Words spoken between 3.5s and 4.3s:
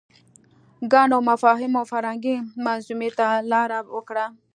لاره وکړه